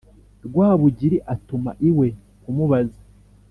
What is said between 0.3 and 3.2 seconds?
Rwabugili atuma iwe kumubaza